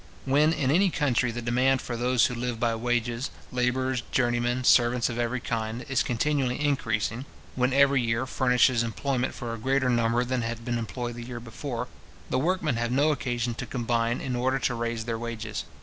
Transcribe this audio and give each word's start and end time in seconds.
When 0.25 0.51
in 0.51 0.71
any 0.71 0.89
country 0.89 1.29
the 1.29 1.43
demand 1.43 1.79
for 1.79 1.95
those 1.95 2.25
who 2.25 2.33
live 2.33 2.59
by 2.59 2.73
wages, 2.73 3.29
labourers, 3.51 4.01
journeymen, 4.11 4.63
servants 4.63 5.09
of 5.09 5.19
every 5.19 5.39
kind, 5.39 5.85
is 5.87 6.01
continually 6.01 6.59
increasing; 6.59 7.25
when 7.53 7.71
every 7.71 8.01
year 8.01 8.25
furnishes 8.25 8.81
employment 8.81 9.35
for 9.35 9.53
a 9.53 9.59
greater 9.59 9.91
number 9.91 10.25
than 10.25 10.41
had 10.41 10.65
been 10.65 10.79
employed 10.79 11.13
the 11.17 11.23
year 11.27 11.39
before, 11.39 11.87
the 12.31 12.39
workmen 12.39 12.77
have 12.77 12.91
no 12.91 13.11
occasion 13.11 13.53
to 13.53 13.67
combine 13.67 14.21
in 14.21 14.35
order 14.35 14.57
to 14.57 14.73
raise 14.73 15.05
their 15.05 15.19
wages. 15.19 15.65